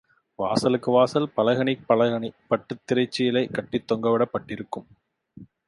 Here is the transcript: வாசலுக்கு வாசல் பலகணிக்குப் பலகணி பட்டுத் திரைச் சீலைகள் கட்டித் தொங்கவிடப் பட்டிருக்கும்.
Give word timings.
வாசலுக்கு 0.39 0.91
வாசல் 0.91 1.33
பலகணிக்குப் 1.37 1.87
பலகணி 1.87 2.33
பட்டுத் 2.47 2.83
திரைச் 2.85 3.11
சீலைகள் 3.11 3.51
கட்டித் 3.51 3.91
தொங்கவிடப் 3.91 4.33
பட்டிருக்கும். 4.33 4.89